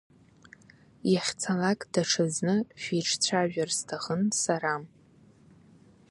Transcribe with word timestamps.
Иахьцалак 1.11 1.79
даҽазны 1.93 2.55
шәиҿцәажәар 2.81 3.69
сҭахын 3.77 4.23
сара. 4.41 4.73